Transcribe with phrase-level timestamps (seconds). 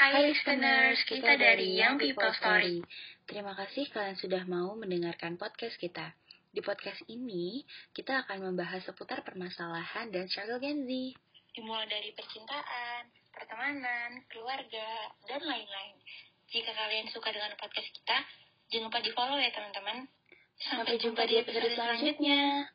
[0.00, 2.80] Hai listeners, kita dari Young People Story.
[3.28, 6.16] Terima kasih kalian sudah mau mendengarkan podcast kita.
[6.48, 7.60] Di podcast ini,
[7.92, 11.20] kita akan membahas seputar permasalahan dan struggle Gen Z.
[11.52, 15.96] dimulai dari percintaan, pertemanan, keluarga, dan lain-lain.
[16.48, 18.24] Jika kalian suka dengan podcast kita,
[18.72, 20.08] jangan lupa di follow ya teman-teman.
[20.64, 22.72] Sampai jumpa di episode selanjutnya.